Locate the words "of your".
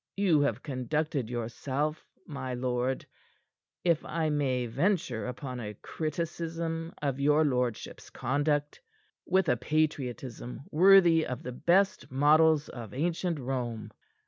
7.03-7.45